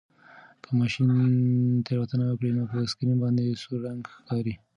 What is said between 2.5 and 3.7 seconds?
نو په سکرین باندې